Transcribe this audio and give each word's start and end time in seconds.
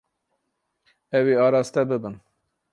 Ew 1.17 1.25
ê 1.33 1.35
araste 1.47 1.81
bibin. 1.89 2.15